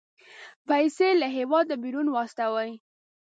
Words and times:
پيسې 0.67 1.09
له 1.21 1.27
هېواده 1.37 1.73
بيرون 1.83 2.07
واستوي. 2.11 2.71